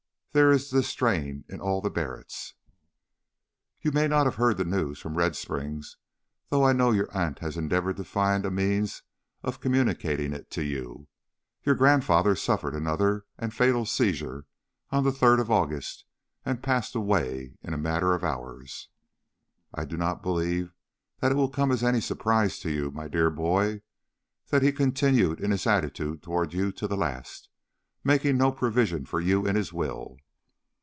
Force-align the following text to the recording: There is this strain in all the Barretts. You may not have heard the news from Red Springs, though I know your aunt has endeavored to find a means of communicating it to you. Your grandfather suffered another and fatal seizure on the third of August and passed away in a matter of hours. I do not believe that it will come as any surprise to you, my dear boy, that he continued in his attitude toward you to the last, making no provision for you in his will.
There 0.33 0.51
is 0.53 0.69
this 0.71 0.87
strain 0.87 1.43
in 1.49 1.59
all 1.59 1.81
the 1.81 1.89
Barretts. 1.91 2.53
You 3.81 3.91
may 3.91 4.07
not 4.07 4.25
have 4.25 4.35
heard 4.35 4.55
the 4.55 4.63
news 4.63 4.97
from 4.97 5.17
Red 5.17 5.35
Springs, 5.35 5.97
though 6.47 6.63
I 6.63 6.71
know 6.71 6.91
your 6.91 7.11
aunt 7.13 7.39
has 7.39 7.57
endeavored 7.57 7.97
to 7.97 8.05
find 8.05 8.45
a 8.45 8.49
means 8.49 9.03
of 9.43 9.59
communicating 9.59 10.31
it 10.31 10.49
to 10.51 10.63
you. 10.63 11.09
Your 11.65 11.75
grandfather 11.75 12.33
suffered 12.37 12.75
another 12.75 13.25
and 13.37 13.53
fatal 13.53 13.85
seizure 13.85 14.45
on 14.89 15.03
the 15.03 15.11
third 15.11 15.41
of 15.41 15.51
August 15.51 16.05
and 16.45 16.63
passed 16.63 16.95
away 16.95 17.55
in 17.61 17.73
a 17.73 17.77
matter 17.77 18.13
of 18.13 18.23
hours. 18.23 18.87
I 19.73 19.83
do 19.83 19.97
not 19.97 20.23
believe 20.23 20.71
that 21.19 21.33
it 21.33 21.35
will 21.35 21.49
come 21.49 21.73
as 21.73 21.83
any 21.83 21.99
surprise 21.99 22.57
to 22.59 22.69
you, 22.71 22.89
my 22.91 23.09
dear 23.09 23.29
boy, 23.29 23.81
that 24.47 24.63
he 24.63 24.71
continued 24.71 25.41
in 25.41 25.51
his 25.51 25.67
attitude 25.67 26.23
toward 26.23 26.53
you 26.53 26.71
to 26.71 26.87
the 26.87 26.95
last, 26.95 27.49
making 28.03 28.35
no 28.35 28.51
provision 28.51 29.05
for 29.05 29.19
you 29.21 29.45
in 29.45 29.55
his 29.55 29.71
will. 29.71 30.17